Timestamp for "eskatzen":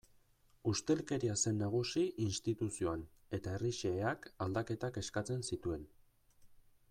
5.03-5.49